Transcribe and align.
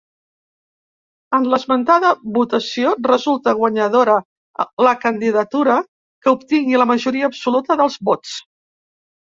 En 1.39 1.43
l'esmentada 1.51 2.13
votació 2.37 2.95
resulta 3.09 3.55
guanyadora 3.61 4.17
la 4.89 4.97
candidatura 5.07 5.79
que 6.25 6.37
obtingui 6.41 6.85
la 6.85 6.91
majoria 6.95 7.33
absoluta 7.33 7.81
dels 7.85 8.03
vots. 8.11 8.39